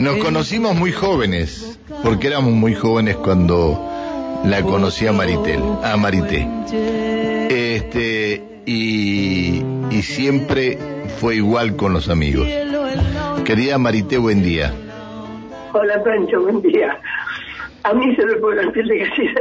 [0.00, 3.78] Nos conocimos muy jóvenes, porque éramos muy jóvenes cuando
[4.44, 6.48] la conocí a Maritel, a Marité.
[7.50, 10.78] Este, y, y siempre
[11.18, 12.48] fue igual con los amigos.
[13.44, 14.72] Querida Marité, buen día.
[15.74, 16.98] Hola Pancho, buen día.
[17.82, 19.40] A mí se me pone la piel de gallina.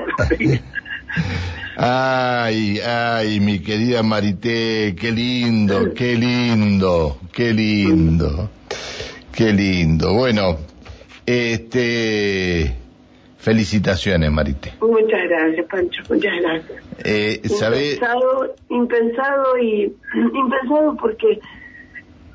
[1.78, 8.50] Ay, ay, mi querida Marité, qué lindo, qué lindo, qué lindo,
[9.40, 10.14] qué lindo.
[10.14, 10.58] Bueno,
[11.26, 12.76] este,
[13.38, 14.74] felicitaciones, Marité.
[14.82, 16.84] Muchas gracias, Pancho, muchas gracias.
[17.06, 17.94] Eh, ¿sabe?
[17.94, 21.40] Impensado, impensado y impensado porque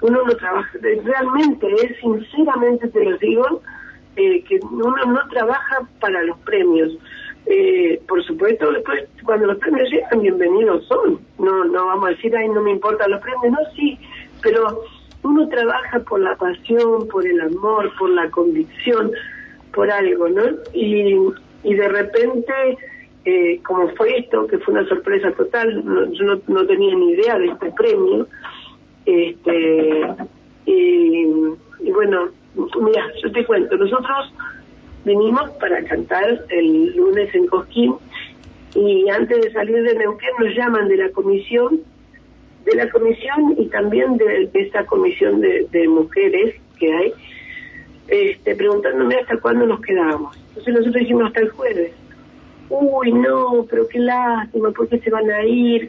[0.00, 3.60] uno no trabaja, realmente, es sinceramente te lo digo,
[4.16, 6.96] eh, que uno no trabaja para los premios.
[7.44, 11.20] Eh, por supuesto, después cuando los premios llegan, bienvenidos son.
[11.38, 13.98] No, no vamos a decir, ay, no me importan los premios, no, sí,
[14.40, 14.84] pero
[15.24, 19.10] uno trabaja por la pasión, por el amor, por la convicción,
[19.72, 20.42] por algo, ¿no?
[20.72, 21.16] Y,
[21.64, 22.52] y de repente,
[23.24, 27.38] eh, como fue esto, que fue una sorpresa total, yo no, no tenía ni idea
[27.38, 28.28] de este premio,
[29.06, 30.06] este,
[30.66, 31.26] y,
[31.80, 32.28] y bueno,
[32.80, 34.32] mira, yo te cuento, nosotros
[35.04, 37.94] vinimos para cantar el lunes en Cosquín
[38.74, 41.80] y antes de salir de Neuquén nos llaman de la comisión,
[42.64, 47.12] de la comisión y también de, de esa comisión de, de, mujeres que hay,
[48.08, 50.36] este, preguntándome hasta cuándo nos quedábamos.
[50.48, 51.92] Entonces nosotros dijimos hasta el jueves.
[52.70, 55.88] Uy, no, pero qué lástima, ¿por qué se van a ir?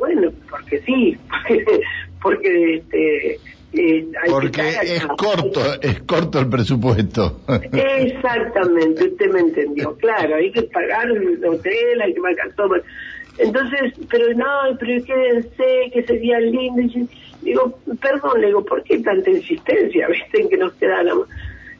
[0.00, 1.80] Bueno, porque sí, porque,
[2.22, 3.38] porque este,
[3.78, 7.40] eh, Porque es corto, es corto el presupuesto.
[7.72, 9.94] Exactamente, usted me entendió.
[9.96, 12.74] Claro, hay que pagar el hotel, hay que pagar todo.
[13.38, 16.82] Entonces, pero no, pero quédense, que sería lindo.
[16.82, 17.08] Y
[17.42, 21.28] digo, perdón, le digo, ¿por qué tanta insistencia, viste, en que nos quedáramos?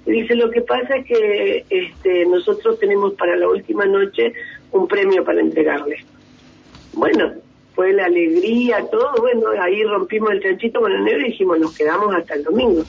[0.05, 4.33] Dice, lo que pasa es que este, nosotros tenemos para la última noche
[4.71, 5.97] un premio para entregarle.
[6.93, 7.33] Bueno,
[7.75, 11.77] fue la alegría, todo, bueno, ahí rompimos el chanchito con el negro y dijimos, nos
[11.77, 12.84] quedamos hasta el domingo.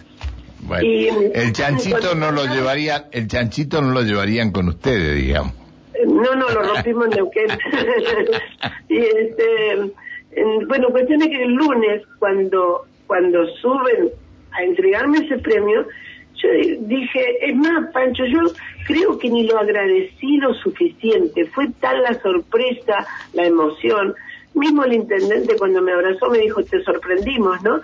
[0.62, 5.54] Bueno, y, el chanchito no lo llevarían, el chanchito no lo llevarían con ustedes, digamos.
[6.06, 7.48] No, no, lo rompimos en Neuquén.
[8.90, 9.92] y este,
[10.68, 14.10] bueno, cuestión es que el lunes, cuando, cuando suben
[14.52, 15.86] a entregarme ese premio,
[16.36, 16.50] yo
[16.82, 18.42] dije, es más, Pancho, yo
[18.86, 21.46] creo que ni lo agradecí lo suficiente.
[21.46, 24.14] Fue tal la sorpresa, la emoción.
[24.54, 27.82] Mismo el intendente cuando me abrazó me dijo, te sorprendimos, ¿no?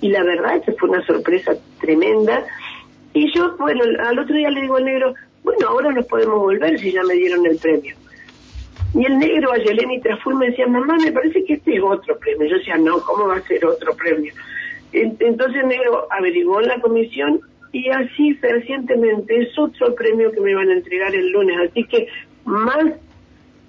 [0.00, 2.44] Y la verdad es que fue una sorpresa tremenda.
[3.14, 5.14] Y yo, bueno, al otro día le digo al negro,
[5.48, 7.96] bueno, ahora nos podemos volver si ya me dieron el premio.
[8.94, 12.18] Y el negro a Yeleni Traful me decía, mamá, me parece que este es otro
[12.18, 12.48] premio.
[12.48, 14.32] Yo decía, no, ¿cómo va a ser otro premio?
[14.92, 17.40] Entonces el negro averiguó en la comisión
[17.72, 21.56] y así recientemente es otro premio que me van a entregar el lunes.
[21.70, 22.08] Así que
[22.44, 22.84] más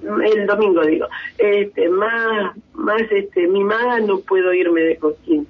[0.01, 1.07] el domingo digo,
[1.37, 5.47] este, más, más este, mimada no puedo irme de Cosquín.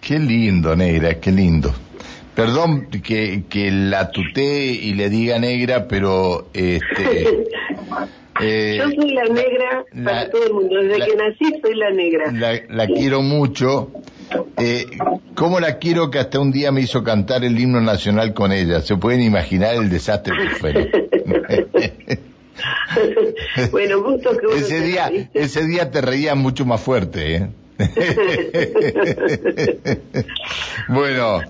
[0.00, 1.72] Qué lindo, Negra, qué lindo.
[2.34, 7.20] Perdón que, que la tutee y le diga negra, pero este.
[8.40, 10.82] eh, Yo soy la negra para todo el mundo.
[10.82, 12.32] Desde la, que nací soy la negra.
[12.32, 13.92] La, la quiero mucho.
[14.56, 14.86] Eh,
[15.34, 18.80] ¿Cómo la quiero que hasta un día me hizo cantar el himno nacional con ella?
[18.80, 20.72] ¿Se pueden imaginar el desastre que fue?
[23.70, 27.48] bueno, gusto que ese día, ese día te reía mucho más fuerte, ¿eh?
[30.88, 31.40] bueno,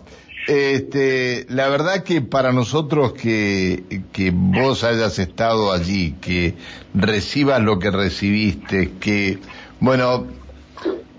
[0.46, 6.54] este, la verdad que para nosotros que, que vos hayas estado allí, que
[6.94, 9.38] recibas lo que recibiste, que,
[9.80, 10.26] bueno,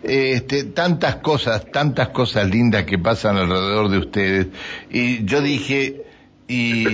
[0.04, 4.48] este, tantas cosas, tantas cosas lindas que pasan alrededor de ustedes.
[4.90, 6.04] Y yo dije,
[6.48, 6.86] y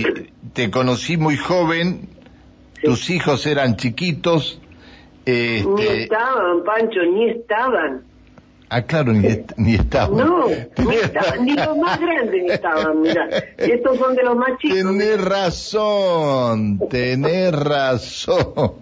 [0.54, 2.08] te conocí muy joven,
[2.82, 4.60] tus hijos eran chiquitos.
[5.26, 5.64] Este...
[5.66, 8.11] Ni estaban, Pancho, ni estaban.
[8.74, 10.16] Ah, claro, ni, est ni estaban.
[10.16, 10.46] No,
[10.78, 13.28] ni estaban, ni los más grandes ni estaban, mira.
[13.58, 14.78] Y estos son de los más chicos.
[14.78, 18.72] Tenés razón, tenés razón.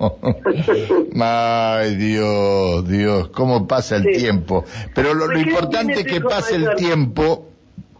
[1.20, 4.20] Ay, Dios, Dios, cómo pasa el sí.
[4.20, 4.64] tiempo.
[4.94, 7.48] Pero lo, lo importante es que pase el tiempo,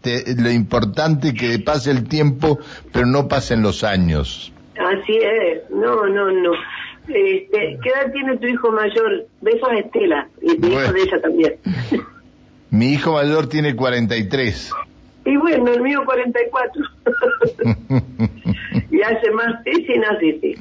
[0.01, 2.57] te, lo importante que pase el tiempo,
[2.93, 4.53] pero no pasen los años.
[4.79, 6.51] Así es, no, no, no.
[7.07, 9.25] Este, ¿Qué edad tiene tu hijo mayor?
[9.41, 10.81] Besos a Estela, y mi bueno.
[10.81, 11.55] hijo de ella también.
[12.71, 14.71] Mi hijo mayor tiene 43.
[15.25, 16.81] Y bueno, el mío 44.
[18.89, 20.55] y hace más nace sí.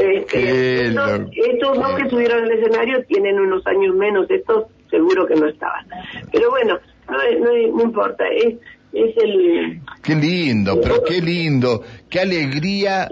[0.00, 5.34] Este, estos, estos dos que subieron al escenario tienen unos años menos, estos seguro que
[5.34, 5.84] no estaban.
[6.32, 8.24] Pero bueno, no, no, no importa.
[8.28, 8.54] Es,
[8.92, 9.80] es el...
[10.02, 13.08] Qué lindo, pero qué lindo, qué alegría,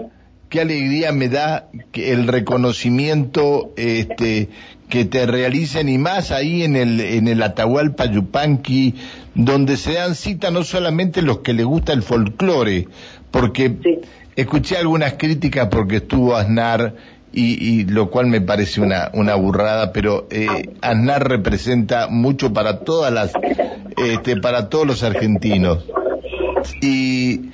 [0.49, 4.49] qué alegría me da que el reconocimiento este,
[4.89, 8.95] que te realicen y más ahí en el, en el Atahualpa Yupanqui,
[9.35, 12.87] donde se dan cita no solamente los que les gusta el folclore,
[13.31, 14.01] porque
[14.35, 16.95] escuché algunas críticas porque estuvo Aznar
[17.33, 20.47] y, lo cual me parece una, una burrada, pero eh,
[20.81, 23.31] Aznar representa mucho para todas las,
[23.95, 25.85] este, para todos los argentinos.
[26.81, 27.49] Y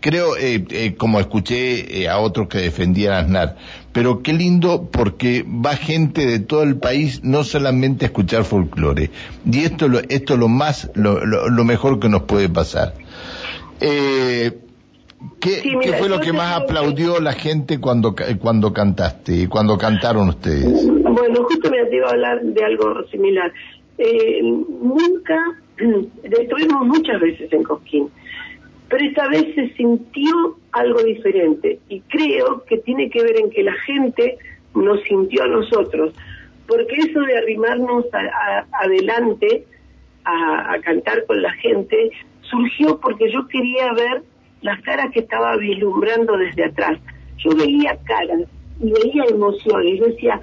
[0.00, 3.56] creo, eh, eh, como escuché a otros que defendían a Aznar,
[3.92, 9.10] pero qué lindo porque va gente de todo el país no solamente a escuchar folclore.
[9.44, 12.94] Y esto, esto es lo más, lo, lo, mejor que nos puede pasar.
[13.80, 14.52] Eh,
[15.40, 20.88] ¿Qué, fue lo que más aplaudió la gente cuando, cuando cantaste y cuando cantaron ustedes?
[20.88, 23.52] Bueno, justo me iba a hablar de algo similar.
[23.98, 25.60] Eh, nunca,
[26.22, 28.08] estuvimos muchas veces en Cosquín,
[28.92, 33.62] pero esta vez se sintió algo diferente y creo que tiene que ver en que
[33.62, 34.36] la gente
[34.74, 36.12] nos sintió a nosotros,
[36.68, 38.04] porque eso de arrimarnos
[38.72, 39.64] adelante
[40.24, 42.10] a cantar con la gente
[42.42, 44.24] surgió porque yo quería ver
[44.60, 46.98] las caras que estaba vislumbrando desde atrás.
[47.38, 48.42] Yo veía caras
[48.78, 50.00] y veía emociones.
[50.00, 50.38] Yo decía,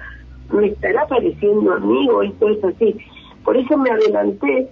[0.52, 2.96] ¿me estará pareciendo a mí o esto es así?
[3.44, 4.66] Por eso me adelanté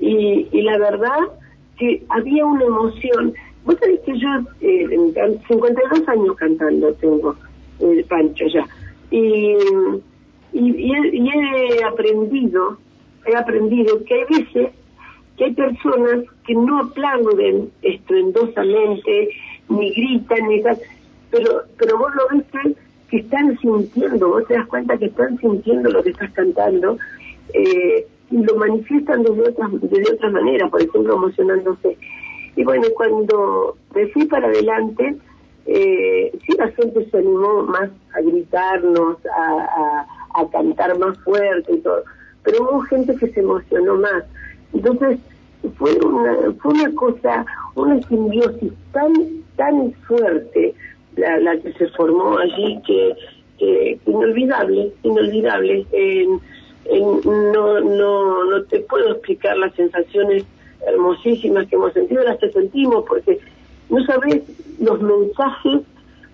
[0.00, 1.39] y la verdad
[1.80, 3.34] que había una emoción.
[3.64, 4.28] Vos sabés que yo,
[4.60, 4.86] eh,
[5.48, 7.34] 52 años cantando tengo,
[7.80, 8.66] el Pancho ya.
[9.10, 9.56] Y,
[10.52, 12.76] y, he aprendido,
[13.26, 14.70] he aprendido que hay veces
[15.36, 19.30] que hay personas que no aplauden estruendosamente,
[19.70, 20.62] ni gritan, ni
[21.30, 22.76] pero, pero vos lo ves
[23.08, 26.98] que están sintiendo, vos te das cuenta que están sintiendo lo que estás cantando,
[27.54, 31.96] eh, lo manifiestan de otra, de otra manera, por ejemplo, emocionándose.
[32.56, 35.16] Y bueno, cuando me fui para adelante,
[35.66, 41.78] eh, sí la gente se animó más a gritarnos, a, a, cantar más fuerte y
[41.78, 42.02] todo,
[42.42, 44.24] pero hubo gente que se emocionó más.
[44.72, 45.18] Entonces,
[45.76, 47.44] fue una, fue una cosa,
[47.74, 49.12] una simbiosis tan,
[49.56, 50.74] tan fuerte
[51.16, 53.14] la, la que se formó allí que,
[53.58, 55.86] que, inolvidable, inolvidable.
[57.24, 60.44] No, no, no te puedo explicar las sensaciones
[60.86, 63.38] hermosísimas que hemos sentido, las que sentimos, porque
[63.88, 64.42] no sabes
[64.78, 65.82] los mensajes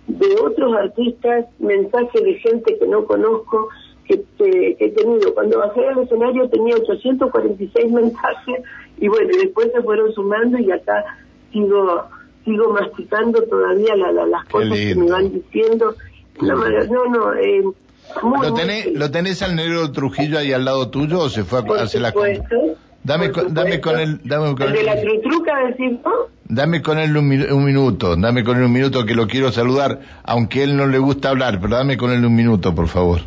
[0.07, 3.69] de otros artistas, mensajes de gente que no conozco,
[4.07, 4.25] que,
[4.79, 5.35] he tenido.
[5.35, 8.63] Cuando bajé al escenario tenía 846 mensajes
[8.99, 11.05] y bueno, después se fueron sumando y acá
[11.53, 12.05] sigo
[12.45, 15.97] sigo masticando todavía las cosas que me van diciendo.
[16.41, 17.65] no, no, eh,
[18.43, 21.83] ¿Lo, tenés, ¿Lo tenés al negro Trujillo ahí al lado tuyo o se fue a
[21.83, 22.13] hacer la
[23.05, 25.53] Dame, con, dame con él, dame con ¿El de la trutruca
[26.45, 30.01] Dame con él un, un, minuto, dame con él un minuto que lo quiero saludar,
[30.25, 33.21] aunque él no le gusta hablar, pero dame con él un minuto, por favor.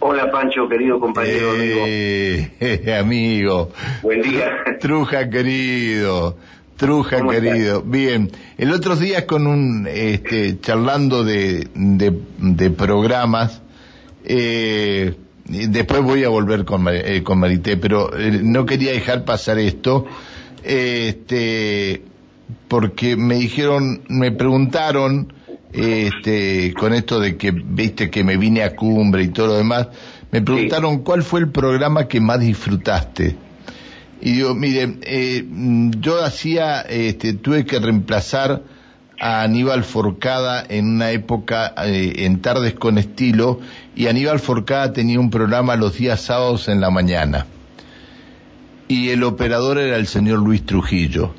[0.00, 2.94] Hola Pancho, querido compañero eh, amigo.
[3.00, 3.70] amigo.
[4.02, 4.50] Buen día.
[4.78, 6.36] Truja querido.
[6.76, 7.82] Truja querido.
[7.82, 13.60] Bien, el otro día con un, este, charlando de, de, programas,
[14.24, 15.14] eh,
[15.48, 20.06] después voy a volver con, eh, con Marité, pero eh, no quería dejar pasar esto,
[20.62, 22.02] este,
[22.68, 25.32] porque me dijeron, me preguntaron,
[25.72, 29.88] este, con esto de que viste que me vine a cumbre y todo lo demás,
[30.30, 33.36] me preguntaron cuál fue el programa que más disfrutaste.
[34.20, 35.46] Y digo, mire, eh,
[36.00, 38.62] yo hacía, este, tuve que reemplazar
[39.20, 43.60] a Aníbal Forcada en una época eh, en Tardes con Estilo
[43.96, 47.46] y Aníbal Forcada tenía un programa los días sábados en la mañana.
[48.86, 51.32] Y el operador era el señor Luis Trujillo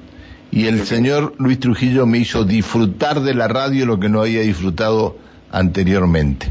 [0.52, 4.42] y el señor Luis Trujillo me hizo disfrutar de la radio lo que no había
[4.42, 5.18] disfrutado
[5.52, 6.48] anteriormente.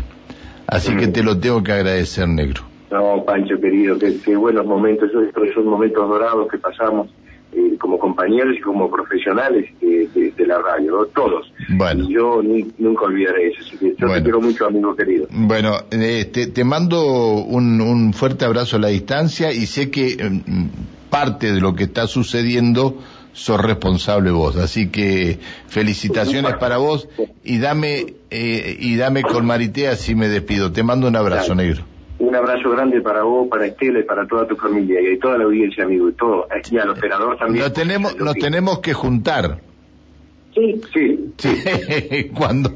[0.66, 2.62] Así que te lo tengo que agradecer, negro.
[2.90, 7.08] No, Pancho, querido, qué, buenos momentos, esos, esos momentos dorados que pasamos
[7.52, 11.52] eh, como compañeros y como profesionales de, la radio, todos.
[11.68, 12.04] Bueno.
[12.04, 12.40] Y yo
[12.78, 15.26] nunca olvidaré eso, así que yo te quiero mucho, amigo querido.
[15.30, 21.10] Bueno, este, te mando un, un fuerte abrazo a la distancia y sé que mm,
[21.10, 22.96] parte de lo que está sucediendo
[23.32, 24.56] sos responsable vos.
[24.56, 25.38] Así que
[25.68, 27.08] felicitaciones para vos
[27.44, 30.72] y dame eh, y dame con Marité así me despido.
[30.72, 31.84] Te mando un abrazo, negro.
[32.18, 35.44] Un abrazo grande para vos, para Estela y para toda tu familia y toda la
[35.44, 37.64] audiencia, amigo, y todo, y al operador también.
[37.64, 39.60] Lo tenemos, lo tenemos que juntar.
[40.54, 40.80] Sí.
[41.36, 42.30] Sí.
[42.36, 42.74] cuando,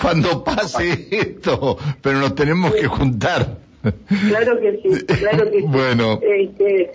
[0.00, 3.58] cuando pase esto, pero nos tenemos que juntar.
[4.28, 5.66] Claro que sí, claro que sí.
[5.66, 6.90] Bueno, este,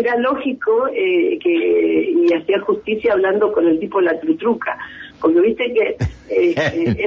[0.00, 4.76] era lógico eh, que y hacía justicia hablando con el tipo la trutruca,
[5.22, 5.96] porque viste que
[6.28, 7.06] eh, eh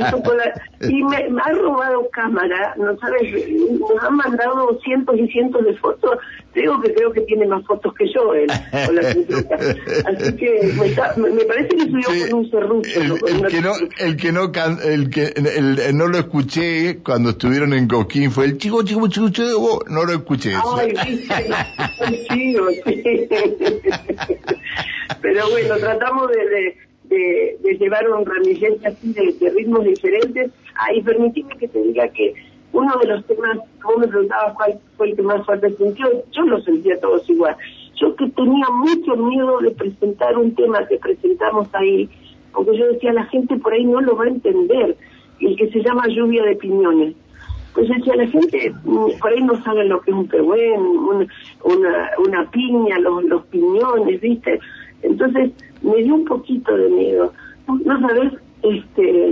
[0.82, 3.34] y me, ha robado cámara, no sabes,
[3.80, 6.18] nos han mandado cientos y cientos de fotos,
[6.54, 8.48] digo que creo que tiene más fotos que yo él,
[8.86, 9.02] con la.
[9.02, 10.74] Así que
[11.18, 13.00] me, parece que subió con un serrucho.
[13.00, 14.52] El, que no, el que no,
[14.84, 19.30] el que el, no lo escuché cuando estuvieron en Coquín fue el chico, chico, chico,
[19.30, 20.54] chico, no lo escuché.
[20.78, 21.28] Ay, sí,
[22.30, 22.58] sí.
[25.22, 26.78] Pero bueno, tratamos de de,
[27.10, 30.52] llevar un ramillete así de, ritmos diferentes.
[30.76, 32.34] Ahí permitime que te diga que
[32.72, 36.42] uno de los temas, como me preguntabas cuál fue el que más fuerte sintió, yo
[36.44, 37.56] lo sentía todos igual.
[37.96, 42.10] Yo que tenía mucho miedo de presentar un tema que presentamos ahí,
[42.54, 44.98] porque yo decía, la gente por ahí no lo va a entender,
[45.40, 47.16] el que se llama lluvia de piñones.
[47.74, 52.10] Pues decía, la gente mm, por ahí no sabe lo que es un pehuen, una,
[52.20, 54.60] una piña, los, los piñones, ¿viste?
[55.06, 57.34] Entonces, me dio un poquito de miedo.
[57.68, 58.34] No, sabes,
[58.64, 59.30] este,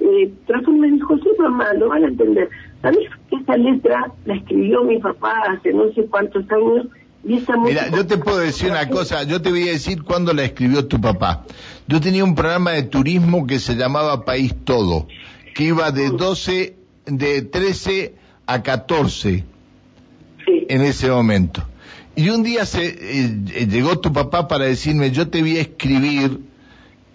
[0.00, 0.32] eh,
[0.68, 2.48] me dijo, sí, mamá, lo van a entender.
[2.80, 6.86] ¿Sabes que esta letra la escribió mi papá hace no sé cuántos años?
[7.24, 10.32] Y esa Mira, yo te puedo decir una cosa, yo te voy a decir cuándo
[10.32, 11.44] la escribió tu papá.
[11.86, 15.06] Yo tenía un programa de turismo que se llamaba País Todo,
[15.54, 18.14] que iba de 12, de 13
[18.46, 19.44] a 14
[20.46, 21.62] en ese momento.
[22.14, 26.40] Y un día se eh, llegó tu papá para decirme, yo te voy a escribir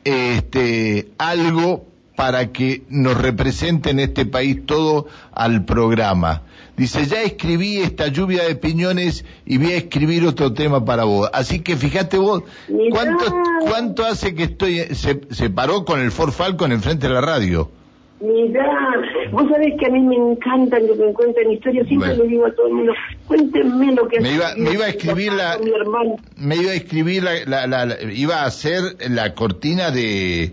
[0.04, 1.86] este algo
[2.16, 6.42] para que nos represente en este país todo al programa.
[6.75, 11.30] Dice, ya escribí esta lluvia de piñones y voy a escribir otro tema para vos.
[11.32, 12.44] Así que fíjate vos,
[12.92, 13.25] ¿cuánto,
[13.62, 17.72] cuánto hace que estoy, se, se paró con el Ford Falcon enfrente de la radio?
[18.19, 18.65] Mira,
[19.31, 22.51] vos sabés que a mí me encantan que me cuenten historias, siempre le digo a
[22.51, 22.93] todo el mundo,
[23.27, 25.59] cuéntenme lo que me iba, me iba a escribir la,
[26.36, 30.51] me iba a escribir la, la, iba a hacer la cortina de,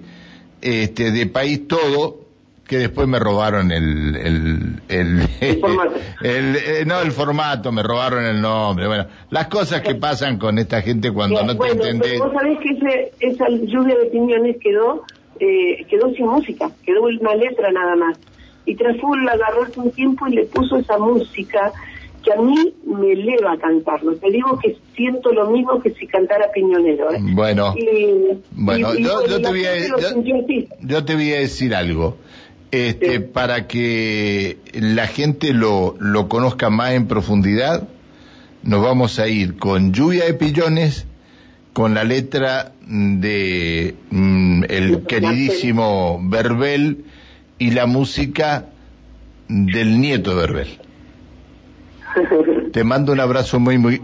[0.60, 2.18] este, de País Todo,
[2.66, 5.94] que después me robaron el, el, el, formato.
[6.22, 10.82] Eh, no el formato, me robaron el nombre, bueno, las cosas que pasan con esta
[10.82, 12.18] gente cuando no te entendés.
[12.18, 15.02] Vos sabés que ese, esa lluvia de opiniones quedó
[15.40, 18.18] eh, quedó sin música, quedó una letra nada más.
[18.66, 21.72] Y Traful agarró hace un tiempo y le puso esa música
[22.24, 24.16] que a mí me eleva a cantarlo.
[24.16, 27.12] Te digo que siento lo mismo que si cantara Piñonero.
[27.12, 27.18] ¿eh?
[27.20, 27.74] Bueno,
[28.52, 29.76] bueno yo, te voy a,
[30.80, 32.16] yo, te voy a decir algo.
[32.70, 37.86] Este, Para que la gente lo, lo conozca más en profundidad,
[38.64, 41.06] nos vamos a ir con Lluvia de Pillones
[41.74, 47.04] con la letra de mm, el queridísimo Verbel
[47.58, 48.66] y la música
[49.48, 50.78] del nieto Verbel.
[52.72, 54.00] Te mando un abrazo muy muy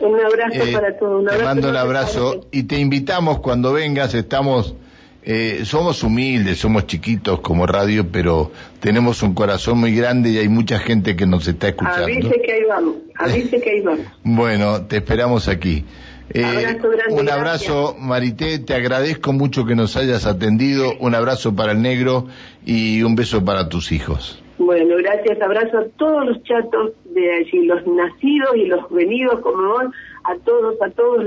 [0.00, 1.26] un abrazo eh, para todos.
[1.26, 4.14] te mando un abrazo y te invitamos cuando vengas.
[4.14, 4.76] Estamos,
[5.24, 10.48] eh, somos humildes, somos chiquitos como radio, pero tenemos un corazón muy grande y hay
[10.48, 12.04] mucha gente que nos está escuchando.
[12.04, 14.06] Avise que ahí vamos, avise que ahí vamos.
[14.22, 15.84] bueno, te esperamos aquí.
[16.30, 16.78] Eh,
[17.10, 22.26] un abrazo, Marité, te agradezco mucho que nos hayas atendido, un abrazo para el negro
[22.66, 24.42] y un beso para tus hijos.
[24.58, 29.68] Bueno, gracias, abrazo a todos los chatos de allí, los nacidos y los venidos como
[29.68, 29.84] vos,
[30.24, 31.24] a todos, a todos,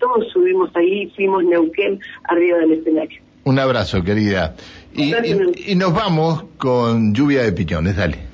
[0.00, 3.20] todos subimos ahí, fuimos Neuquén arriba del escenario.
[3.44, 4.56] Un abrazo, querida.
[4.94, 5.12] Y,
[5.70, 8.33] y nos vamos con lluvia de piñones, dale.